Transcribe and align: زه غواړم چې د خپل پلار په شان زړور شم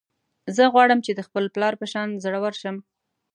زه 0.55 0.63
غواړم 0.73 0.99
چې 1.05 1.11
د 1.15 1.19
خپل 1.27 1.45
پلار 1.53 1.73
په 1.81 1.85
شان 1.91 2.09
زړور 2.23 2.53
شم 2.61 2.75